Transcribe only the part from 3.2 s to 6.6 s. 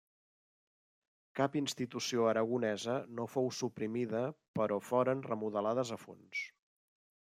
fou suprimida però foren remodelades a fons.